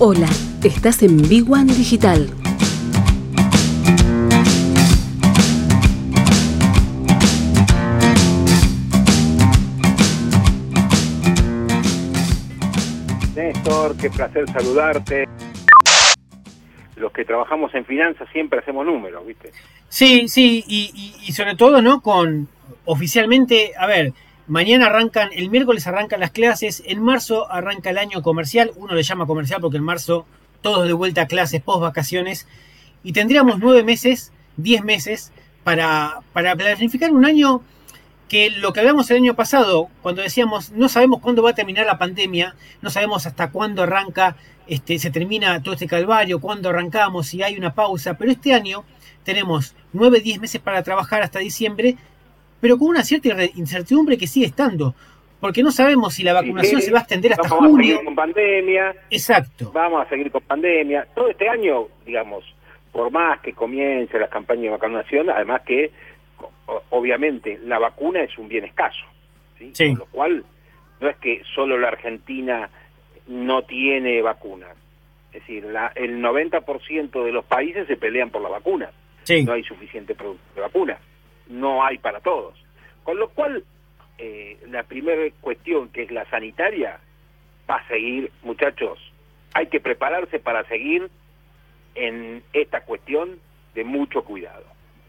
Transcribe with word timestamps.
Hola, 0.00 0.28
estás 0.62 1.02
en 1.02 1.28
Big 1.28 1.50
One 1.50 1.74
Digital. 1.74 2.30
Néstor, 13.34 13.96
qué 13.96 14.08
placer 14.08 14.48
saludarte. 14.52 15.28
Los 16.94 17.10
que 17.10 17.24
trabajamos 17.24 17.74
en 17.74 17.84
finanzas 17.84 18.28
siempre 18.32 18.60
hacemos 18.60 18.86
números, 18.86 19.26
¿viste? 19.26 19.50
Sí, 19.88 20.28
sí, 20.28 20.62
y, 20.68 21.16
y 21.26 21.32
sobre 21.32 21.56
todo, 21.56 21.82
¿no? 21.82 22.02
Con 22.02 22.46
oficialmente, 22.84 23.72
a 23.76 23.88
ver, 23.88 24.12
Mañana 24.48 24.86
arrancan, 24.86 25.28
el 25.34 25.50
miércoles 25.50 25.86
arrancan 25.86 26.20
las 26.20 26.30
clases, 26.30 26.82
en 26.86 27.02
marzo 27.02 27.52
arranca 27.52 27.90
el 27.90 27.98
año 27.98 28.22
comercial, 28.22 28.72
uno 28.76 28.94
le 28.94 29.02
llama 29.02 29.26
comercial 29.26 29.60
porque 29.60 29.76
en 29.76 29.82
marzo 29.84 30.24
todos 30.62 30.86
de 30.86 30.94
vuelta 30.94 31.22
a 31.22 31.26
clases, 31.26 31.60
post 31.60 31.82
vacaciones, 31.82 32.48
y 33.04 33.12
tendríamos 33.12 33.58
nueve 33.58 33.82
meses, 33.82 34.32
diez 34.56 34.82
meses 34.82 35.32
para, 35.64 36.20
para 36.32 36.56
planificar 36.56 37.12
un 37.12 37.26
año 37.26 37.60
que 38.30 38.48
lo 38.48 38.72
que 38.72 38.80
hablamos 38.80 39.10
el 39.10 39.18
año 39.18 39.34
pasado, 39.34 39.90
cuando 40.00 40.22
decíamos 40.22 40.70
no 40.70 40.88
sabemos 40.88 41.20
cuándo 41.20 41.42
va 41.42 41.50
a 41.50 41.54
terminar 41.54 41.84
la 41.84 41.98
pandemia, 41.98 42.56
no 42.80 42.88
sabemos 42.88 43.26
hasta 43.26 43.50
cuándo 43.50 43.82
arranca, 43.82 44.36
este, 44.66 44.98
se 44.98 45.10
termina 45.10 45.62
todo 45.62 45.74
este 45.74 45.86
calvario, 45.86 46.40
cuándo 46.40 46.70
arrancamos, 46.70 47.26
si 47.26 47.42
hay 47.42 47.58
una 47.58 47.74
pausa, 47.74 48.14
pero 48.14 48.30
este 48.30 48.54
año 48.54 48.84
tenemos 49.24 49.74
nueve, 49.92 50.20
diez 50.20 50.40
meses 50.40 50.58
para 50.62 50.82
trabajar 50.82 51.20
hasta 51.20 51.38
diciembre 51.38 51.98
pero 52.60 52.78
con 52.78 52.88
una 52.88 53.02
cierta 53.02 53.28
incertidumbre 53.54 54.18
que 54.18 54.26
sigue 54.26 54.46
estando. 54.46 54.94
Porque 55.40 55.62
no 55.62 55.70
sabemos 55.70 56.14
si 56.14 56.24
la 56.24 56.32
vacunación 56.32 56.82
se 56.82 56.90
va 56.90 56.98
a 56.98 57.02
extender 57.02 57.32
hasta 57.32 57.48
vamos 57.48 57.70
junio. 57.70 57.94
A 57.94 57.98
seguir 57.98 58.04
con 58.04 58.14
pandemia. 58.16 58.94
Exacto. 59.08 59.70
Vamos 59.72 60.04
a 60.04 60.08
seguir 60.08 60.30
con 60.32 60.42
pandemia. 60.42 61.06
Todo 61.14 61.28
este 61.28 61.48
año, 61.48 61.86
digamos, 62.04 62.44
por 62.90 63.12
más 63.12 63.38
que 63.40 63.52
comience 63.52 64.18
las 64.18 64.30
campañas 64.30 64.64
de 64.64 64.70
vacunación, 64.70 65.30
además 65.30 65.62
que, 65.62 65.92
obviamente, 66.90 67.60
la 67.64 67.78
vacuna 67.78 68.22
es 68.22 68.36
un 68.36 68.48
bien 68.48 68.64
escaso. 68.64 69.04
¿sí? 69.58 69.72
Con 69.90 69.98
lo 69.98 70.06
cual, 70.06 70.44
no 71.00 71.08
es 71.08 71.16
que 71.18 71.42
solo 71.54 71.78
la 71.78 71.88
Argentina 71.88 72.68
no 73.28 73.62
tiene 73.62 74.20
vacunas. 74.20 74.76
Es 75.32 75.42
decir, 75.42 75.64
la, 75.66 75.92
el 75.94 76.20
90% 76.20 77.24
de 77.24 77.32
los 77.32 77.44
países 77.44 77.86
se 77.86 77.96
pelean 77.96 78.30
por 78.30 78.42
la 78.42 78.48
vacuna. 78.48 78.90
No 79.44 79.52
hay 79.52 79.62
suficiente 79.62 80.14
producto 80.16 80.42
de 80.56 80.62
vacuna 80.62 80.98
no 81.48 81.84
hay 81.84 81.98
para 81.98 82.20
todos. 82.20 82.54
Con 83.04 83.18
lo 83.18 83.28
cual, 83.30 83.64
eh, 84.18 84.58
la 84.68 84.82
primera 84.82 85.22
cuestión, 85.40 85.88
que 85.88 86.02
es 86.02 86.10
la 86.10 86.28
sanitaria, 86.30 86.98
va 87.68 87.76
a 87.76 87.88
seguir, 87.88 88.30
muchachos, 88.42 88.98
hay 89.54 89.66
que 89.66 89.80
prepararse 89.80 90.38
para 90.38 90.64
seguir 90.64 91.08
en 91.94 92.42
esta 92.52 92.82
cuestión 92.82 93.38
de 93.74 93.84
mucho 93.84 94.24
cuidado. 94.24 94.64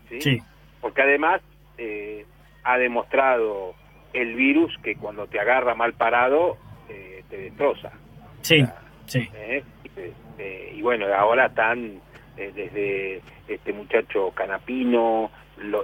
¿sí? 0.09 0.41
Porque 0.81 1.01
además 1.01 1.41
eh, 1.77 2.25
ha 2.63 2.77
demostrado 2.77 3.75
el 4.13 4.35
virus 4.35 4.75
que 4.81 4.95
cuando 4.95 5.27
te 5.27 5.39
agarra 5.39 5.75
mal 5.75 5.93
parado, 5.93 6.57
eh, 6.89 7.23
te 7.29 7.37
destroza. 7.37 7.91
Sí, 8.41 8.65
sí. 9.05 9.29
y 10.73 10.81
bueno, 10.81 11.05
ahora 11.13 11.47
están 11.47 12.01
desde 12.53 13.21
este 13.47 13.73
muchacho 13.73 14.31
Canapino, 14.31 15.31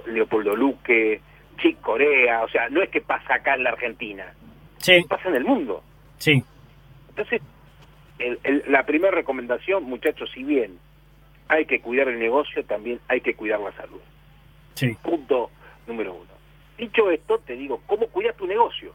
Leopoldo 0.06 0.56
Luque, 0.56 1.20
Chick 1.58 1.80
Corea, 1.80 2.42
o 2.42 2.48
sea, 2.48 2.68
no 2.68 2.82
es 2.82 2.90
que 2.90 3.00
pasa 3.00 3.34
acá 3.34 3.54
en 3.54 3.64
la 3.64 3.70
Argentina, 3.70 4.32
sí. 4.78 5.04
pasa 5.08 5.28
en 5.28 5.36
el 5.36 5.44
mundo. 5.44 5.82
Sí. 6.18 6.42
Entonces, 7.10 7.42
la 8.68 8.84
primera 8.84 9.14
recomendación, 9.14 9.84
muchachos, 9.84 10.30
si 10.34 10.42
bien 10.42 10.78
hay 11.48 11.66
que 11.66 11.80
cuidar 11.80 12.08
el 12.08 12.18
negocio, 12.18 12.64
también 12.64 13.00
hay 13.08 13.20
que 13.20 13.34
cuidar 13.34 13.60
la 13.60 13.72
salud. 13.72 14.00
Sí. 14.74 14.96
Punto 15.02 15.50
número 15.86 16.14
uno. 16.14 16.36
Dicho 16.76 17.10
esto, 17.10 17.38
te 17.38 17.54
digo, 17.54 17.80
¿cómo 17.86 18.06
cuidas 18.08 18.36
tu 18.36 18.46
negocio? 18.46 18.92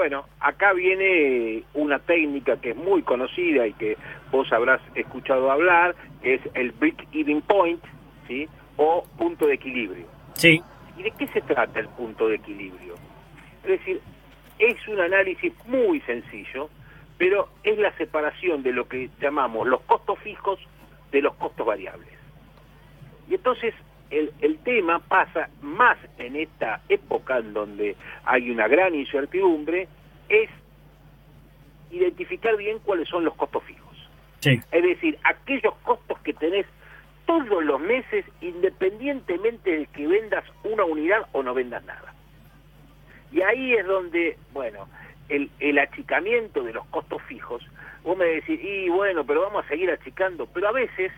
Bueno, 0.00 0.24
acá 0.40 0.72
viene 0.72 1.62
una 1.74 1.98
técnica 1.98 2.58
que 2.58 2.70
es 2.70 2.76
muy 2.76 3.02
conocida 3.02 3.66
y 3.66 3.74
que 3.74 3.98
vos 4.32 4.50
habrás 4.50 4.80
escuchado 4.94 5.50
hablar, 5.50 5.94
que 6.22 6.36
es 6.36 6.40
el 6.54 6.72
break-even 6.72 7.42
point, 7.42 7.84
¿sí? 8.26 8.48
o 8.78 9.04
punto 9.18 9.46
de 9.46 9.56
equilibrio. 9.56 10.06
Sí. 10.32 10.62
¿Y 10.96 11.02
de 11.02 11.10
qué 11.10 11.26
se 11.26 11.42
trata 11.42 11.80
el 11.80 11.88
punto 11.88 12.28
de 12.28 12.36
equilibrio? 12.36 12.94
Es 13.62 13.68
decir, 13.78 14.00
es 14.58 14.88
un 14.88 15.00
análisis 15.00 15.52
muy 15.66 16.00
sencillo, 16.00 16.70
pero 17.18 17.50
es 17.62 17.76
la 17.78 17.94
separación 17.98 18.62
de 18.62 18.72
lo 18.72 18.88
que 18.88 19.10
llamamos 19.20 19.68
los 19.68 19.82
costos 19.82 20.18
fijos 20.20 20.58
de 21.12 21.20
los 21.20 21.34
costos 21.34 21.66
variables. 21.66 22.14
Y 23.28 23.34
entonces 23.34 23.74
el, 24.10 24.32
el 24.40 24.58
tema 24.58 24.98
pasa 24.98 25.48
más 25.62 25.96
en 26.18 26.36
esta 26.36 26.80
época 26.88 27.38
en 27.38 27.52
donde 27.52 27.96
hay 28.24 28.50
una 28.50 28.68
gran 28.68 28.94
incertidumbre, 28.94 29.88
es 30.28 30.50
identificar 31.90 32.56
bien 32.56 32.78
cuáles 32.80 33.08
son 33.08 33.24
los 33.24 33.34
costos 33.34 33.62
fijos. 33.64 33.96
Sí. 34.40 34.60
Es 34.70 34.82
decir, 34.82 35.18
aquellos 35.24 35.74
costos 35.82 36.18
que 36.20 36.32
tenés 36.32 36.66
todos 37.26 37.64
los 37.64 37.80
meses, 37.80 38.24
independientemente 38.40 39.70
de 39.70 39.86
que 39.86 40.06
vendas 40.06 40.44
una 40.64 40.84
unidad 40.84 41.26
o 41.32 41.42
no 41.42 41.54
vendas 41.54 41.84
nada. 41.84 42.14
Y 43.32 43.42
ahí 43.42 43.74
es 43.74 43.86
donde, 43.86 44.36
bueno, 44.52 44.88
el, 45.28 45.50
el 45.60 45.78
achicamiento 45.78 46.62
de 46.64 46.72
los 46.72 46.84
costos 46.86 47.22
fijos, 47.22 47.64
vos 48.02 48.16
me 48.16 48.24
decís, 48.24 48.58
y 48.62 48.88
bueno, 48.88 49.24
pero 49.24 49.42
vamos 49.42 49.64
a 49.64 49.68
seguir 49.68 49.90
achicando, 49.90 50.46
pero 50.46 50.68
a 50.68 50.72
veces 50.72 51.12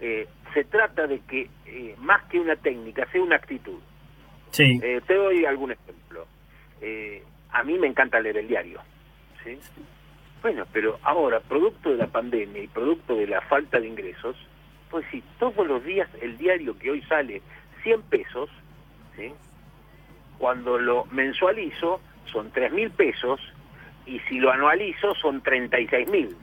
eh, 0.00 0.28
se 0.54 0.64
trata 0.64 1.06
de 1.06 1.20
que 1.20 1.48
eh, 1.66 1.94
más 1.98 2.24
que 2.24 2.38
una 2.38 2.56
técnica, 2.56 3.06
sea 3.10 3.22
una 3.22 3.36
actitud. 3.36 3.78
Sí. 4.50 4.78
Eh, 4.82 5.00
te 5.06 5.14
doy 5.14 5.44
algún 5.44 5.72
ejemplo. 5.72 6.26
a 7.50 7.62
mí 7.64 7.78
me 7.78 7.88
encanta 7.88 8.20
leer 8.20 8.38
el 8.38 8.48
diario. 8.48 8.80
¿sí? 9.44 9.58
Bueno, 10.42 10.64
pero 10.72 10.98
ahora, 11.02 11.40
producto 11.40 11.90
de 11.90 11.96
la 11.96 12.06
pandemia 12.06 12.62
y 12.62 12.68
producto 12.68 13.16
de 13.16 13.26
la 13.26 13.40
falta 13.42 13.80
de 13.80 13.88
ingresos, 13.88 14.36
pues 14.90 15.04
si 15.10 15.22
todos 15.38 15.66
los 15.66 15.84
días 15.84 16.08
el 16.22 16.36
diario 16.38 16.78
que 16.78 16.90
hoy 16.90 17.02
sale 17.02 17.42
100 17.82 18.02
pesos, 18.02 18.48
¿sí? 19.16 19.32
cuando 20.38 20.78
lo 20.78 21.04
mensualizo 21.06 22.00
son 22.32 22.50
3 22.52 22.72
mil 22.72 22.90
pesos 22.90 23.40
y 24.06 24.20
si 24.20 24.38
lo 24.38 24.50
anualizo 24.50 25.14
son 25.16 25.42
36 25.42 26.08
mil. 26.08 26.36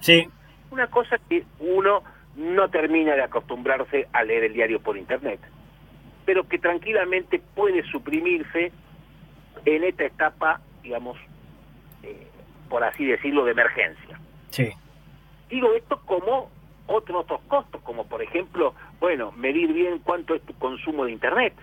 Sí. 0.00 0.28
Una 0.70 0.88
cosa 0.88 1.16
que 1.28 1.44
uno 1.60 2.02
no 2.36 2.68
termina 2.68 3.14
de 3.14 3.22
acostumbrarse 3.22 4.08
a 4.12 4.22
leer 4.22 4.44
el 4.44 4.52
diario 4.52 4.80
por 4.80 4.96
internet, 4.96 5.40
pero 6.24 6.46
que 6.46 6.58
tranquilamente 6.58 7.40
puede 7.54 7.82
suprimirse 7.84 8.72
en 9.64 9.84
esta 9.84 10.04
etapa, 10.04 10.60
digamos, 10.82 11.16
eh, 12.02 12.26
por 12.68 12.84
así 12.84 13.04
decirlo, 13.06 13.44
de 13.44 13.52
emergencia. 13.52 14.20
Sí. 14.50 14.70
Digo 15.48 15.72
esto 15.74 16.00
como 16.04 16.50
otros 16.86 17.22
otros 17.22 17.40
costos, 17.48 17.80
como 17.82 18.06
por 18.06 18.22
ejemplo, 18.22 18.74
bueno, 19.00 19.32
medir 19.32 19.72
bien 19.72 20.00
cuánto 20.00 20.34
es 20.34 20.42
tu 20.42 20.54
consumo 20.54 21.04
de 21.04 21.12
Internet. 21.12 21.54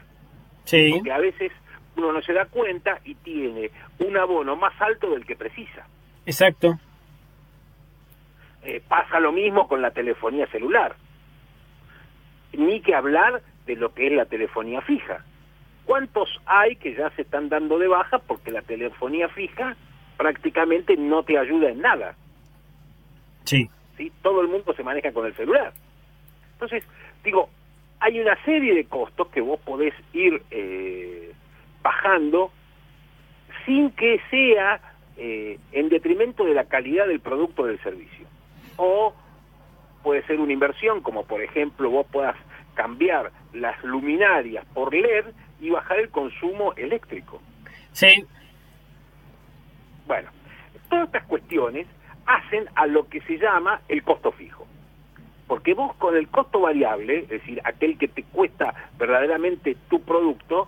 Sí. 0.66 0.92
Porque 0.94 1.12
a 1.12 1.20
veces 1.20 1.52
uno 1.96 2.12
no 2.12 2.22
se 2.22 2.34
da 2.34 2.46
cuenta 2.46 3.00
y 3.06 3.16
tiene 3.16 3.72
un 4.00 4.18
abono 4.18 4.56
más 4.56 4.74
alto 4.82 5.12
del 5.12 5.26
que 5.26 5.36
precisa. 5.36 5.86
Exacto. 6.26 6.80
Eh, 8.66 8.82
pasa 8.88 9.20
lo 9.20 9.32
mismo 9.32 9.68
con 9.68 9.82
la 9.82 9.92
telefonía 9.92 10.48
celular. 10.48 10.96
Ni 12.54 12.82
que 12.82 12.96
hablar 12.96 13.42
de 13.66 13.76
lo 13.76 13.94
que 13.94 14.08
es 14.08 14.14
la 14.14 14.26
telefonía 14.26 14.82
fija. 14.82 15.26
¿Cuántos 15.86 16.30
hay 16.46 16.76
que 16.78 16.96
ya 16.96 17.10
se 17.12 17.24
están 17.24 17.50
dando 17.50 17.78
de 17.78 17.88
baja 17.88 18.20
porque 18.20 18.52
la 18.52 18.62
telefonía 18.62 19.28
fija 19.30 19.76
prácticamente 20.18 20.96
no 20.96 21.24
te 21.24 21.38
ayuda 21.38 21.70
en 21.70 21.82
nada? 21.82 22.16
Sí. 23.44 23.70
¿sí? 23.98 24.12
Todo 24.22 24.42
el 24.42 24.48
mundo 24.48 24.74
se 24.74 24.84
maneja 24.84 25.12
con 25.12 25.26
el 25.26 25.34
celular. 25.36 25.74
Entonces, 26.54 26.84
digo, 27.24 27.50
hay 28.00 28.20
una 28.20 28.42
serie 28.46 28.74
de 28.74 28.86
costos 28.86 29.28
que 29.30 29.42
vos 29.42 29.60
podés 29.60 29.94
ir 30.14 30.42
eh, 30.52 31.34
bajando 31.82 32.52
sin 33.66 33.92
que 33.92 34.22
sea 34.30 34.80
eh, 35.18 35.60
en 35.72 35.90
detrimento 35.90 36.46
de 36.46 36.54
la 36.54 36.66
calidad 36.66 37.08
del 37.08 37.20
producto 37.20 37.64
o 37.64 37.66
del 37.66 37.82
servicio. 37.82 38.28
O 38.78 39.14
puede 40.04 40.24
ser 40.28 40.40
una 40.40 40.54
inversión, 40.54 41.02
como 41.02 41.26
por 41.26 41.42
ejemplo 41.42 41.90
vos 41.90 42.06
puedas 42.12 42.36
cambiar 42.76 43.32
las 43.54 43.82
luminarias 43.84 44.66
por 44.74 44.94
LED 44.94 45.26
y 45.62 45.70
bajar 45.70 46.00
el 46.00 46.10
consumo 46.10 46.74
eléctrico. 46.76 47.42
Sí. 47.92 48.26
Bueno, 50.06 50.30
todas 50.90 51.06
estas 51.06 51.24
cuestiones 51.24 51.88
hacen 52.26 52.68
a 52.76 52.88
lo 52.88 53.08
que 53.08 53.22
se 53.22 53.38
llama 53.38 53.82
el 53.88 54.04
costo 54.04 54.32
fijo. 54.32 54.68
Porque 55.48 55.74
vos 55.74 55.96
con 55.96 56.16
el 56.16 56.28
costo 56.30 56.62
variable, 56.62 57.20
es 57.20 57.30
decir, 57.30 57.62
aquel 57.64 57.98
que 57.98 58.08
te 58.08 58.24
cuesta 58.24 58.74
verdaderamente 58.98 59.78
tu 59.90 60.02
producto, 60.02 60.68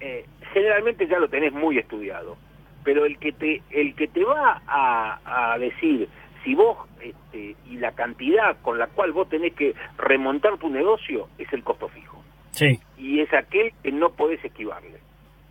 eh, 0.00 0.26
generalmente 0.52 1.06
ya 1.06 1.18
lo 1.18 1.28
tenés 1.28 1.52
muy 1.52 1.78
estudiado. 1.78 2.36
Pero 2.84 3.04
el 3.04 3.18
que 3.18 3.32
te, 3.32 3.62
el 3.70 3.94
que 3.94 4.08
te 4.08 4.24
va 4.24 4.62
a, 4.66 5.52
a 5.52 5.58
decir 5.58 6.08
si 6.44 6.54
vos 6.54 6.78
este, 7.00 7.56
y 7.70 7.76
la 7.76 7.92
cantidad 7.92 8.56
con 8.62 8.78
la 8.78 8.86
cual 8.88 9.12
vos 9.12 9.28
tenés 9.28 9.54
que 9.54 9.74
remontar 9.98 10.58
tu 10.58 10.68
negocio 10.68 11.28
es 11.38 11.52
el 11.52 11.62
costo 11.62 11.88
fijo. 11.88 12.22
Sí. 12.50 12.78
Y 12.98 13.20
es 13.20 13.32
aquel 13.32 13.72
que 13.82 13.92
no 13.92 14.10
podés 14.10 14.44
esquivarle. 14.44 14.98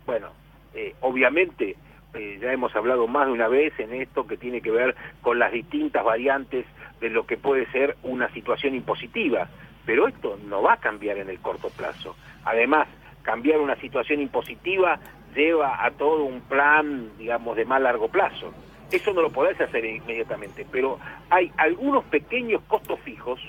Bueno, 0.06 0.28
eh, 0.74 0.94
obviamente 1.00 1.76
eh, 2.14 2.38
ya 2.40 2.52
hemos 2.52 2.74
hablado 2.76 3.06
más 3.06 3.26
de 3.26 3.32
una 3.32 3.48
vez 3.48 3.72
en 3.78 3.94
esto 3.94 4.26
que 4.26 4.36
tiene 4.36 4.60
que 4.60 4.70
ver 4.70 4.94
con 5.22 5.38
las 5.38 5.52
distintas 5.52 6.04
variantes 6.04 6.66
de 7.00 7.10
lo 7.10 7.26
que 7.26 7.36
puede 7.36 7.66
ser 7.72 7.96
una 8.02 8.28
situación 8.32 8.74
impositiva, 8.74 9.48
pero 9.86 10.06
esto 10.06 10.38
no 10.46 10.62
va 10.62 10.74
a 10.74 10.76
cambiar 10.76 11.18
en 11.18 11.30
el 11.30 11.38
corto 11.40 11.68
plazo. 11.70 12.16
Además, 12.44 12.86
cambiar 13.22 13.60
una 13.60 13.76
situación 13.76 14.20
impositiva 14.20 14.98
lleva 15.34 15.84
a 15.84 15.90
todo 15.92 16.24
un 16.24 16.42
plan, 16.42 17.10
digamos, 17.18 17.56
de 17.56 17.64
más 17.64 17.80
largo 17.80 18.08
plazo. 18.08 18.52
Eso 18.92 19.12
no 19.12 19.22
lo 19.22 19.30
podés 19.30 19.60
hacer 19.60 19.84
inmediatamente, 19.84 20.66
pero 20.70 20.98
hay 21.30 21.50
algunos 21.56 22.04
pequeños 22.04 22.62
costos 22.68 23.00
fijos, 23.00 23.40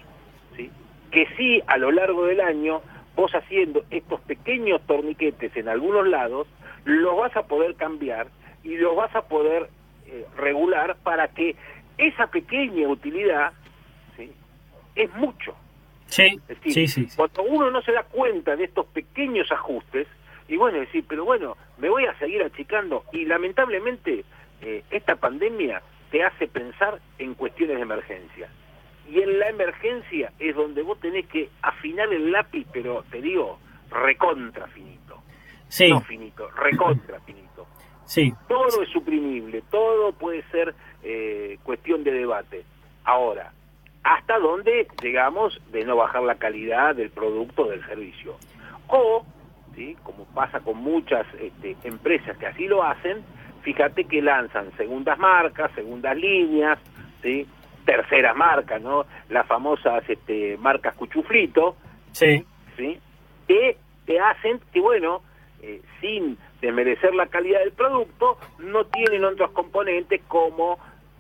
¿sí? 0.56 0.72
que 1.12 1.28
sí 1.38 1.62
a 1.68 1.78
lo 1.78 1.92
largo 1.92 2.26
del 2.26 2.40
año 2.42 2.82
vos 3.16 3.34
haciendo 3.36 3.84
estos 3.92 4.22
pequeños 4.22 4.82
torniquetes 4.88 5.56
en 5.56 5.70
algunos 5.70 6.08
lados, 6.08 6.48
los 6.86 7.18
vas 7.18 7.36
a 7.36 7.44
poder 7.44 7.76
cambiar 7.76 8.28
y 8.64 8.76
los 8.78 8.96
vas 8.96 9.16
a 9.16 9.24
poder 9.24 9.70
eh, 10.08 10.26
regular 10.38 10.96
para 11.04 11.28
que 11.28 11.56
esa 11.98 12.28
pequeña 12.28 12.88
utilidad 12.88 13.54
¿sí? 14.18 14.32
es 14.96 15.14
mucho. 15.16 15.56
Sí, 16.08 16.40
sí, 16.64 16.88
sí, 16.88 17.08
Cuando 17.16 17.44
uno 17.44 17.72
no 17.72 17.82
se 17.82 17.92
da 17.92 18.04
cuenta 18.04 18.56
de 18.56 18.66
estos 18.66 18.86
pequeños 18.88 19.52
ajustes, 19.52 20.08
y 20.48 20.58
bueno, 20.58 20.80
decir, 20.80 21.06
pero 21.08 21.26
bueno, 21.26 21.58
me 21.78 21.90
voy 21.90 22.06
a 22.06 22.18
seguir 22.20 22.44
achicando, 22.44 23.04
y 23.12 23.26
lamentablemente 23.26 24.24
eh, 24.64 24.84
esta 24.92 25.16
pandemia 25.16 25.82
te 26.10 26.24
hace 26.24 26.48
pensar 26.48 27.00
en 27.18 27.34
cuestiones 27.34 27.78
de 27.78 27.82
emergencia. 27.82 28.50
Y 29.10 29.20
en 29.20 29.40
la 29.40 29.50
emergencia 29.50 30.32
es 30.40 30.56
donde 30.56 30.82
vos 30.82 31.00
tenés 31.00 31.28
que 31.28 31.50
afinar 31.62 32.12
el 32.14 32.32
lápiz, 32.32 32.66
pero 32.72 33.04
te 33.12 33.22
digo, 33.22 33.60
recontra 33.90 34.68
finito. 34.68 35.22
Sí. 35.68 35.90
No 35.90 36.02
finito, 36.02 36.50
recontra 36.52 37.20
finito. 37.22 37.68
Sí. 38.06 38.34
Todo 38.48 38.84
es 38.84 38.90
suprimible, 38.90 39.64
todo 39.70 40.14
puede 40.14 40.44
ser 40.52 40.74
eh, 41.04 41.58
cuestión 41.64 42.04
de 42.04 42.12
debate. 42.12 42.64
Ahora, 43.04 43.52
¿hasta 44.04 44.38
dónde 44.40 44.88
llegamos 45.02 45.60
de 45.72 45.84
no 45.84 45.96
bajar 45.98 46.24
la 46.24 46.36
calidad 46.36 46.96
del 46.96 47.10
producto 47.10 47.66
del 47.66 47.86
servicio? 47.86 48.38
O, 48.88 49.26
¿sí? 49.76 49.98
como 50.04 50.26
pasa 50.26 50.60
con 50.60 50.78
muchas 50.78 51.26
este, 51.40 51.76
empresas 51.84 52.38
que 52.38 52.48
así 52.48 52.68
lo 52.68 52.84
hacen, 52.84 53.24
fíjate 53.64 54.06
que 54.06 54.22
lanzan 54.22 54.72
segundas 54.78 55.18
marcas, 55.18 55.72
segundas 55.74 56.16
líneas, 56.16 56.78
¿sí? 57.22 57.48
terceras 57.86 58.36
marcas, 58.36 58.82
¿no? 58.82 59.06
Las 59.30 59.48
famosas 59.48 60.04
este, 60.08 60.58
marcas 60.58 60.96
cuchuflito, 60.96 61.76
sí. 62.12 62.46
¿sí? 62.78 63.00
que 63.48 63.78
te 64.06 64.20
hacen 64.20 64.60
que, 64.72 64.80
bueno, 64.80 65.22
eh, 65.62 65.82
sin 66.02 66.38
desmerecer 66.62 67.14
la 67.16 67.28
calidad 67.28 67.60
del 67.60 67.72
producto, 67.72 68.38
no 68.60 68.86
tienen 68.86 69.24
otros 69.26 69.52
componentes 69.52 70.22
como 70.28 70.78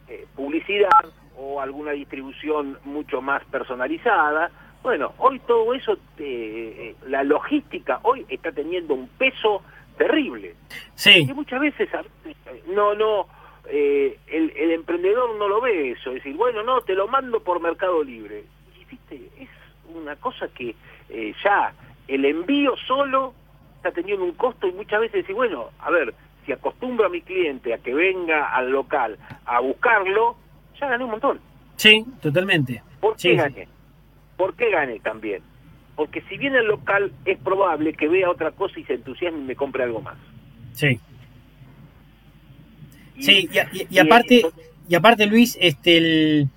eh, 0.08 0.26
publicidad 0.36 0.90
o 1.38 1.62
alguna 1.62 1.92
distribución 1.92 2.78
mucho 2.84 3.22
más 3.22 3.44
personalizada. 3.46 4.52
Bueno, 4.82 5.14
hoy 5.18 5.40
todo 5.40 5.74
eso, 5.74 5.98
eh, 6.18 6.96
la 7.08 7.24
logística 7.24 8.00
hoy 8.04 8.26
está 8.30 8.52
teniendo 8.52 8.94
un 8.94 9.08
peso 9.08 9.62
terrible. 9.98 10.56
Sí. 10.96 11.26
Y 11.30 11.34
muchas 11.34 11.60
veces 11.60 11.90
no, 12.68 12.94
no, 12.94 13.28
el, 13.70 14.18
el, 14.28 14.72
emprendedor 14.72 15.36
no 15.38 15.48
lo 15.48 15.62
ve 15.62 15.92
eso, 15.92 16.10
es 16.12 16.16
decir, 16.16 16.36
bueno, 16.36 16.64
no, 16.64 16.82
te 16.82 16.94
lo 16.94 17.08
mando 17.08 17.40
por 17.42 17.62
Mercado 17.62 18.04
Libre. 18.04 18.44
Y 18.80 18.86
viste, 18.86 19.30
es 19.40 19.50
una 19.94 20.16
cosa 20.16 20.48
que 20.50 20.76
ya 21.44 21.74
el 22.08 22.26
envío 22.26 22.76
solo 22.88 23.34
está 23.78 23.92
teniendo 23.92 24.24
un 24.26 24.34
costo 24.34 24.68
y 24.68 24.72
muchas 24.72 25.02
veces 25.02 25.24
decís, 25.24 25.36
bueno, 25.36 25.70
a 25.80 25.92
ver, 25.92 26.14
si 26.46 26.52
acostumbro 26.52 27.06
a 27.06 27.10
mi 27.10 27.22
cliente 27.22 27.74
a 27.74 27.78
que 27.78 27.94
venga 27.94 28.54
al 28.54 28.72
local 28.72 29.18
a 29.46 29.60
buscarlo, 29.60 30.36
ya 30.80 30.88
gané 30.88 31.04
un 31.04 31.12
montón. 31.12 31.40
Sí, 31.76 32.06
totalmente. 32.22 32.82
¿Por 33.00 33.16
qué 33.18 33.36
gané? 33.36 33.68
¿Por 34.38 34.56
qué 34.56 34.70
gané 34.70 35.00
también? 35.00 35.42
Porque 35.96 36.22
si 36.30 36.38
viene 36.38 36.60
al 36.60 36.68
local 36.68 37.12
es 37.26 37.38
probable 37.38 37.94
que 37.94 38.08
vea 38.08 38.30
otra 38.30 38.52
cosa 38.52 38.80
y 38.80 38.84
se 38.84 38.96
entusiasme 38.96 39.40
y 39.40 39.44
me 39.44 39.56
compre 39.56 39.84
algo 39.84 40.02
más. 40.02 40.18
Sí. 40.74 41.00
sí, 43.20 43.48
y, 43.90 44.00
aparte, 44.00 44.42
y 44.90 44.96
aparte 44.96 45.28
Luis, 45.28 45.56
este 45.62 46.48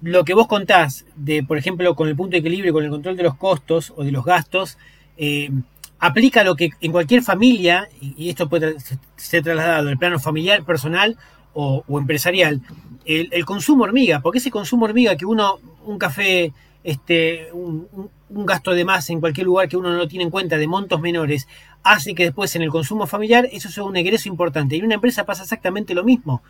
lo 0.00 0.24
que 0.24 0.34
vos 0.34 0.46
contás 0.46 1.06
de, 1.16 1.42
por 1.42 1.58
ejemplo, 1.58 1.94
con 1.94 2.08
el 2.08 2.16
punto 2.16 2.32
de 2.32 2.38
equilibrio, 2.38 2.72
con 2.72 2.84
el 2.84 2.90
control 2.90 3.16
de 3.16 3.24
los 3.24 3.36
costos 3.36 3.92
o 3.96 4.04
de 4.04 4.12
los 4.12 4.24
gastos, 4.24 4.78
eh, 5.16 5.50
aplica 5.98 6.44
lo 6.44 6.54
que 6.54 6.70
en 6.80 6.92
cualquier 6.92 7.22
familia, 7.22 7.88
y 8.00 8.28
esto 8.28 8.48
puede 8.48 8.76
ser 9.16 9.42
trasladado 9.42 9.88
al 9.88 9.98
plano 9.98 10.20
familiar, 10.20 10.62
personal 10.64 11.16
o, 11.54 11.84
empresarial, 11.98 12.60
el, 13.04 13.44
consumo 13.44 13.84
hormiga, 13.84 14.20
porque 14.20 14.38
ese 14.38 14.50
consumo 14.50 14.84
hormiga 14.84 15.16
que 15.16 15.26
uno, 15.26 15.58
un 15.88 15.98
café, 15.98 16.52
este, 16.84 17.48
un, 17.52 18.08
gasto 18.28 18.72
de 18.72 18.84
más 18.84 19.08
en 19.10 19.20
cualquier 19.20 19.46
lugar 19.46 19.68
que 19.68 19.76
uno 19.76 19.90
no 19.90 19.96
lo 19.96 20.08
tiene 20.08 20.24
en 20.24 20.30
cuenta 20.30 20.58
de 20.58 20.66
montos 20.66 21.00
menores, 21.00 21.48
hace 21.82 22.14
que 22.14 22.24
después 22.24 22.54
en 22.56 22.62
el 22.62 22.68
consumo 22.68 23.06
familiar 23.06 23.48
eso 23.52 23.70
sea 23.70 23.84
un 23.84 23.96
egreso 23.96 24.28
importante. 24.28 24.76
Y 24.76 24.80
en 24.80 24.84
una 24.84 24.96
empresa 24.96 25.24
pasa 25.24 25.42
exactamente 25.42 25.94
lo 25.94 26.04
mismo. 26.04 26.42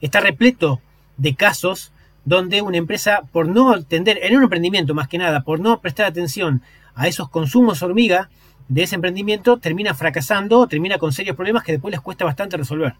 Está 0.00 0.20
repleto 0.20 0.80
de 1.16 1.34
casos 1.34 1.92
donde 2.24 2.62
una 2.62 2.78
empresa, 2.78 3.22
por 3.32 3.46
no 3.46 3.72
atender, 3.72 4.18
en 4.22 4.36
un 4.36 4.44
emprendimiento 4.44 4.94
más 4.94 5.08
que 5.08 5.18
nada, 5.18 5.42
por 5.42 5.60
no 5.60 5.80
prestar 5.80 6.06
atención 6.06 6.62
a 6.94 7.06
esos 7.06 7.28
consumos 7.28 7.82
hormiga, 7.82 8.30
de 8.68 8.82
ese 8.82 8.96
emprendimiento 8.96 9.58
termina 9.58 9.94
fracasando, 9.94 10.66
termina 10.66 10.98
con 10.98 11.12
serios 11.12 11.36
problemas 11.36 11.62
que 11.62 11.72
después 11.72 11.92
les 11.92 12.00
cuesta 12.00 12.24
bastante 12.24 12.56
resolver. 12.56 12.94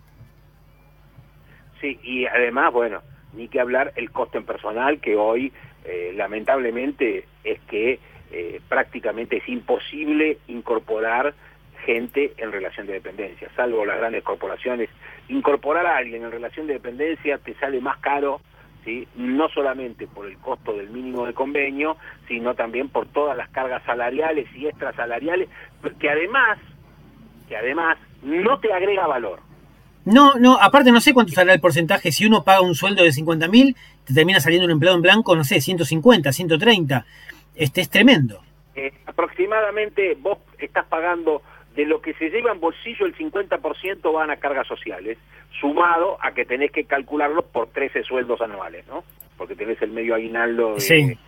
Sí, 1.81 1.99
y 2.04 2.26
además, 2.26 2.72
bueno, 2.72 3.00
ni 3.34 3.49
que 3.49 3.60
hablar 3.60 3.92
el 3.96 4.10
costo 4.10 4.38
en 4.38 4.44
personal, 4.44 5.00
que 5.00 5.16
hoy 5.16 5.52
eh, 5.86 6.12
lamentablemente 6.14 7.24
es 7.44 7.60
que 7.62 7.98
eh, 8.32 8.60
prácticamente 8.68 9.36
es 9.38 9.48
imposible 9.48 10.38
incorporar 10.48 11.34
gente 11.84 12.32
en 12.38 12.50
relación 12.50 12.87
de 12.87 12.94
dependencia, 12.94 13.49
salvo 13.54 13.87
las 13.87 13.99
grandes 13.99 14.25
corporaciones. 14.25 14.90
Incorporar 15.28 15.87
a 15.87 15.96
alguien 15.96 16.25
en 16.25 16.32
relación 16.32 16.66
de 16.66 16.75
dependencia 16.75 17.38
te 17.38 17.54
sale 17.54 17.80
más 17.80 17.99
caro 17.99 18.40
no 19.16 19.49
solamente 19.49 20.06
por 20.06 20.26
el 20.26 20.38
costo 20.38 20.72
del 20.72 20.90
mínimo 20.90 21.26
de 21.26 21.34
convenio, 21.34 21.96
sino 22.28 22.54
también 22.54 22.88
por 22.88 23.06
todas 23.08 23.37
las 23.37 23.49
cargas 23.50 23.82
salariales 23.84 24.46
y 24.54 24.66
extrasalariales, 24.66 25.49
que 25.99 26.08
además, 26.08 26.58
que 27.49 27.56
además 27.56 27.99
no 28.22 28.58
te 28.61 28.72
agrega 28.72 29.06
valor. 29.06 29.40
No, 30.06 30.34
no, 30.34 30.56
aparte 30.60 30.92
no 30.92 31.00
sé 31.00 31.12
cuánto 31.12 31.32
saldrá 31.32 31.52
el 31.52 31.60
porcentaje. 31.60 32.12
Si 32.12 32.25
uno 32.25 32.44
paga 32.44 32.60
un 32.60 32.76
sueldo 32.76 33.02
de 33.02 33.12
50 33.12 33.48
mil, 33.48 33.76
te 34.04 34.14
termina 34.14 34.38
saliendo 34.38 34.64
un 34.64 34.70
empleado 34.70 34.96
en 34.96 35.02
blanco, 35.02 35.34
no 35.34 35.42
sé, 35.42 35.60
150, 35.60 36.32
130. 36.32 37.04
Este 37.56 37.80
es 37.80 37.90
tremendo. 37.90 38.40
Eh, 38.76 38.92
aproximadamente 39.06 40.16
vos 40.20 40.38
estás 40.58 40.86
pagando 40.86 41.42
de 41.75 41.86
lo 41.86 42.00
que 42.00 42.14
se 42.14 42.30
lleva 42.30 42.52
en 42.52 42.60
bolsillo 42.60 43.04
el 43.04 43.16
50% 43.16 44.12
van 44.12 44.30
a 44.30 44.36
cargas 44.36 44.66
sociales, 44.68 45.18
sumado 45.60 46.18
a 46.22 46.32
que 46.32 46.44
tenés 46.44 46.70
que 46.70 46.84
calcularlo 46.84 47.42
por 47.42 47.68
13 47.68 48.04
sueldos 48.04 48.40
anuales, 48.40 48.86
¿no? 48.86 49.02
Porque 49.36 49.56
tenés 49.56 49.82
el 49.82 49.90
medio 49.90 50.14
aguinaldo 50.14 50.76
de, 50.76 51.18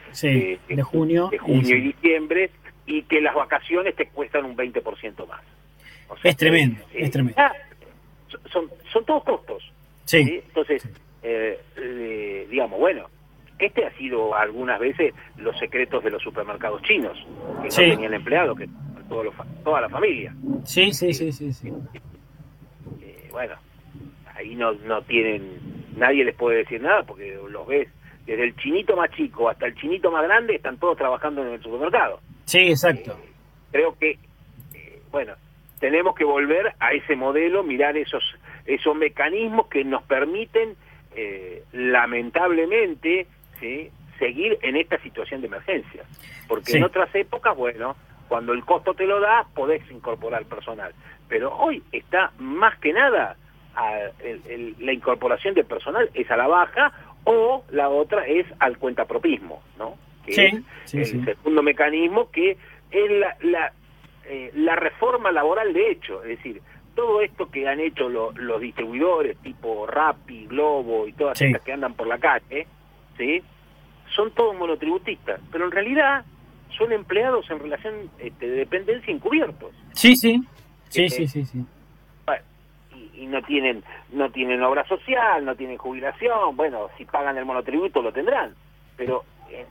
de, 0.68 0.82
junio, 0.82 1.28
de 1.30 1.38
junio 1.38 1.76
y, 1.76 1.80
diciembre 1.80 2.50
y 2.86 3.02
que 3.02 3.20
las 3.20 3.34
vacaciones 3.34 3.94
te 3.96 4.08
cuestan 4.08 4.46
un 4.46 4.56
20% 4.56 5.26
más. 5.26 5.42
es 6.22 6.36
tremendo, 6.36 6.80
es 6.94 7.10
tremendo. 7.10 7.42
Son, 8.50 8.70
son 8.92 9.04
todos 9.04 9.24
costos. 9.24 9.62
Sí. 10.04 10.42
Entonces, 10.46 10.86
eh, 11.22 11.60
eh, 11.76 12.46
digamos, 12.50 12.78
bueno, 12.78 13.06
este 13.58 13.84
ha 13.84 13.92
sido 13.96 14.34
algunas 14.34 14.78
veces 14.78 15.14
los 15.36 15.58
secretos 15.58 16.02
de 16.04 16.10
los 16.10 16.22
supermercados 16.22 16.82
chinos, 16.82 17.18
que 17.62 17.68
no 17.68 17.94
tenían 17.94 18.14
empleados, 18.14 18.58
que 18.58 18.68
toda 19.64 19.80
la 19.80 19.88
familia. 19.88 20.34
Sí, 20.64 20.92
sí, 20.92 21.12
sí, 21.12 21.32
sí. 21.32 21.52
sí. 21.52 21.72
Eh, 23.02 23.28
bueno, 23.30 23.54
ahí 24.34 24.54
no, 24.54 24.72
no 24.72 25.02
tienen, 25.02 25.58
nadie 25.96 26.24
les 26.24 26.34
puede 26.34 26.58
decir 26.58 26.80
nada 26.80 27.02
porque 27.02 27.38
los 27.48 27.66
ves 27.66 27.88
desde 28.26 28.44
el 28.44 28.56
chinito 28.56 28.94
más 28.94 29.10
chico 29.12 29.48
hasta 29.48 29.66
el 29.66 29.74
chinito 29.74 30.10
más 30.10 30.22
grande, 30.24 30.54
están 30.54 30.76
todos 30.76 30.96
trabajando 30.98 31.42
en 31.42 31.54
el 31.54 31.62
supermercado. 31.62 32.20
Sí, 32.44 32.58
exacto. 32.58 33.12
Eh, 33.12 33.28
creo 33.72 33.98
que, 33.98 34.10
eh, 34.74 35.02
bueno, 35.10 35.34
tenemos 35.80 36.14
que 36.14 36.24
volver 36.24 36.74
a 36.80 36.92
ese 36.92 37.16
modelo, 37.16 37.62
mirar 37.62 37.96
esos, 37.96 38.22
esos 38.66 38.96
mecanismos 38.96 39.68
que 39.68 39.84
nos 39.84 40.02
permiten, 40.04 40.76
lamentablemente, 41.72 43.26
¿sí? 43.58 43.90
seguir 44.18 44.58
en 44.62 44.76
esta 44.76 44.98
situación 44.98 45.40
de 45.40 45.48
emergencia. 45.48 46.04
Porque 46.46 46.76
en 46.76 46.84
otras 46.84 47.12
épocas, 47.14 47.56
bueno, 47.56 47.96
cuando 48.28 48.52
el 48.52 48.64
costo 48.64 48.94
te 48.94 49.06
lo 49.06 49.20
da, 49.20 49.46
podés 49.54 49.82
incorporar 49.90 50.44
personal. 50.44 50.92
Pero 51.28 51.56
hoy 51.56 51.82
está 51.92 52.32
más 52.38 52.78
que 52.78 52.92
nada 52.92 53.36
la 54.80 54.92
incorporación 54.92 55.54
de 55.54 55.64
personal 55.64 56.10
es 56.14 56.30
a 56.30 56.36
la 56.36 56.46
baja 56.46 56.92
o 57.24 57.64
la 57.70 57.88
otra 57.88 58.26
es 58.26 58.46
al 58.58 58.78
cuentapropismo, 58.78 59.62
¿no? 59.78 59.96
Que 60.24 60.32
es 60.32 60.94
el 60.94 61.24
segundo 61.24 61.62
mecanismo 61.62 62.30
que 62.30 62.56
es 62.90 63.10
la, 63.10 63.36
la, 63.40 63.72
eh, 64.28 64.50
la 64.54 64.76
reforma 64.76 65.32
laboral 65.32 65.72
de 65.72 65.90
hecho, 65.90 66.22
es 66.22 66.38
decir, 66.38 66.62
todo 66.94 67.20
esto 67.20 67.48
que 67.48 67.68
han 67.68 67.80
hecho 67.80 68.08
los 68.08 68.60
distribuidores 68.60 69.38
tipo 69.38 69.86
Rappi, 69.86 70.46
Globo 70.46 71.06
y 71.06 71.12
todas 71.12 71.40
estas 71.40 71.62
que 71.62 71.72
andan 71.72 71.94
por 71.94 72.08
la 72.08 72.18
calle, 72.18 72.66
¿sí? 73.16 73.42
son 74.14 74.32
todos 74.32 74.56
monotributistas, 74.56 75.40
pero 75.52 75.66
en 75.66 75.70
realidad 75.70 76.24
son 76.76 76.92
empleados 76.92 77.48
en 77.50 77.58
relación 77.60 78.10
este, 78.18 78.48
de 78.48 78.56
dependencia 78.56 79.12
encubiertos. 79.12 79.72
Sí, 79.92 80.16
sí, 80.16 80.42
sí, 80.88 81.04
este, 81.04 81.28
sí, 81.28 81.44
sí, 81.44 81.44
sí. 81.44 81.64
y, 83.14 83.26
no 83.26 83.42
tienen 83.42 83.82
no 84.12 84.30
tienen 84.30 84.62
obra 84.62 84.86
social, 84.86 85.44
no 85.44 85.54
tienen 85.54 85.76
jubilación, 85.76 86.56
bueno, 86.56 86.88
si 86.96 87.04
pagan 87.04 87.36
el 87.36 87.44
monotributo 87.44 88.02
lo 88.02 88.12
tendrán, 88.12 88.54
pero 88.96 89.24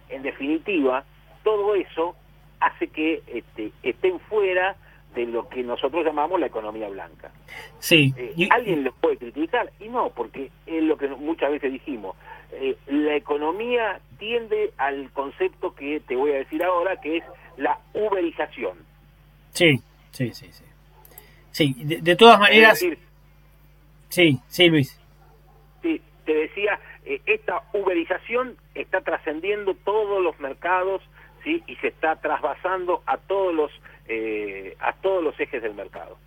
en, 0.09 0.21
definitiva 0.21 1.03
todo 1.43 1.75
eso 1.75 2.15
hace 2.59 2.87
que 2.87 3.21
este, 3.27 3.71
estén 3.83 4.19
fuera 4.21 4.75
de 5.15 5.25
lo 5.25 5.49
que 5.49 5.63
nosotros 5.63 6.05
llamamos 6.05 6.39
la 6.39 6.45
economía 6.45 6.87
blanca. 6.89 7.31
Sí. 7.79 8.13
Eh, 8.17 8.47
alguien 8.51 8.83
lo 8.83 8.91
puede 8.93 9.17
criticar 9.17 9.71
y 9.79 9.89
no, 9.89 10.11
porque 10.11 10.51
es 10.65 10.83
lo 10.83 10.97
que 10.97 11.07
muchas 11.07 11.51
veces 11.51 11.71
dijimos. 11.71 12.15
Eh, 12.51 12.77
la 12.87 13.15
economía 13.15 13.99
tiende 14.19 14.71
al 14.77 15.11
concepto 15.11 15.73
que 15.73 15.99
te 16.01 16.15
voy 16.15 16.31
a 16.31 16.35
decir 16.35 16.63
ahora, 16.63 17.01
que 17.01 17.17
es 17.17 17.23
la 17.57 17.79
uberización. 17.93 18.77
Sí, 19.51 19.81
sí, 20.11 20.33
sí, 20.33 20.51
sí. 20.51 20.63
Sí, 21.51 21.73
de, 21.83 22.15
todas 22.15 22.39
maneras... 22.39 22.79
sí, 24.09 24.39
sí, 24.47 24.69
Luis. 24.69 25.01
Sí, 25.81 25.99
te 26.23 26.33
decía, 26.33 26.79
eh, 27.03 27.19
esta 27.25 27.63
uberización 27.73 28.55
está 28.75 29.01
trascendiendo 29.01 29.73
todos 29.83 30.21
los 30.23 30.39
mercados 30.39 31.01
¿sí? 31.43 31.63
y 31.67 31.75
se 31.77 31.87
está 31.87 32.15
trasvasando 32.15 33.03
a 33.05 33.17
todos 33.17 33.53
los, 33.53 33.71
eh, 34.07 34.75
a 34.79 34.93
todos 34.93 35.23
los 35.23 35.39
ejes 35.39 35.61
del 35.61 35.73
mercado. 35.73 36.17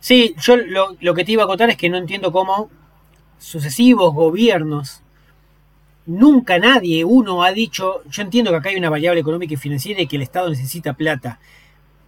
Sí, 0.00 0.34
yo 0.38 0.56
lo, 0.56 0.96
lo 1.00 1.14
que 1.14 1.24
te 1.24 1.32
iba 1.32 1.44
a 1.44 1.46
contar 1.46 1.70
es 1.70 1.76
que 1.76 1.88
no 1.88 1.96
entiendo 1.96 2.30
cómo 2.32 2.70
sucesivos 3.38 4.12
gobiernos 4.14 5.04
Nunca 6.06 6.58
nadie, 6.58 7.02
uno 7.02 7.42
ha 7.42 7.52
dicho, 7.52 8.02
yo 8.10 8.22
entiendo 8.22 8.50
que 8.50 8.58
acá 8.58 8.68
hay 8.68 8.76
una 8.76 8.90
variable 8.90 9.22
económica 9.22 9.54
y 9.54 9.56
financiera 9.56 10.02
y 10.02 10.06
que 10.06 10.16
el 10.16 10.22
Estado 10.22 10.50
necesita 10.50 10.92
plata, 10.92 11.38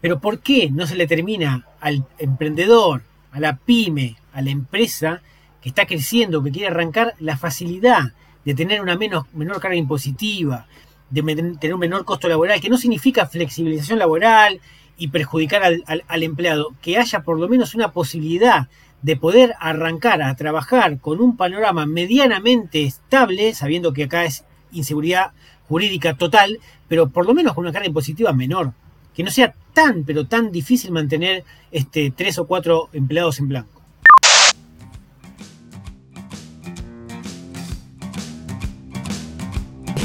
pero 0.03 0.21
¿por 0.21 0.41
qué 0.41 0.69
no 0.71 0.87
se 0.87 0.97
le 0.97 1.07
termina 1.07 1.67
al 1.81 2.05
emprendedor, 2.19 3.05
a 3.33 3.41
la 3.41 3.57
pyme, 3.57 4.17
a 4.35 4.43
la 4.43 4.51
empresa 4.51 5.23
que 5.63 5.71
está 5.71 5.87
creciendo, 5.87 6.43
que 6.43 6.51
quiere 6.51 6.69
arrancar, 6.69 7.15
la 7.21 7.39
facilidad 7.39 8.13
de 8.45 8.55
tener 8.55 8.83
una 8.83 8.97
menos, 8.97 9.33
menor 9.33 9.61
carga 9.61 9.77
impositiva, 9.77 10.67
de 11.11 11.23
tener 11.61 11.75
un 11.75 11.81
menor 11.81 12.05
costo 12.05 12.29
laboral, 12.29 12.61
que 12.61 12.69
no 12.69 12.79
significa 12.79 13.27
flexibilización 13.27 13.99
laboral 13.99 14.61
y 14.97 15.09
perjudicar 15.09 15.63
al, 15.63 15.85
al 15.87 16.23
empleado, 16.23 16.73
que 16.83 16.99
haya 16.99 17.21
por 17.21 17.39
lo 17.39 17.49
menos 17.49 17.75
una 17.75 17.93
posibilidad 17.93 18.69
de 19.03 19.17
poder 19.17 19.55
arrancar 19.61 20.23
a 20.23 20.35
trabajar 20.35 20.99
con 20.99 21.21
un 21.21 21.37
panorama 21.37 21.87
medianamente 21.87 22.83
estable, 22.83 23.55
sabiendo 23.55 23.93
que 23.93 24.05
acá 24.05 24.25
es 24.25 24.45
inseguridad 24.73 25.33
jurídica 25.69 26.15
total, 26.15 26.59
pero 26.89 27.09
por 27.09 27.27
lo 27.27 27.35
menos 27.35 27.55
con 27.55 27.65
una 27.65 27.73
carga 27.73 27.89
impositiva 27.89 28.33
menor, 28.33 28.73
que 29.15 29.23
no 29.23 29.31
sea 29.31 29.55
tan, 29.73 30.05
pero 30.05 30.27
tan 30.27 30.51
difícil 30.53 30.93
mantener 30.93 31.45
este, 31.71 32.11
tres 32.11 32.39
o 32.39 32.47
cuatro 32.47 32.89
empleados 32.93 33.39
en 33.39 33.49
blanco. 33.49 33.76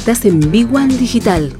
Estás 0.01 0.25
en 0.25 0.39
Big 0.49 0.67
One 0.73 0.97
Digital. 0.97 1.53